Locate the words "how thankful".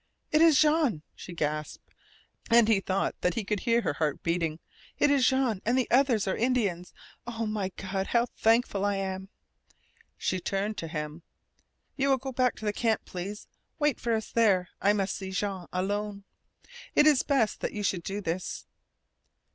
8.07-8.83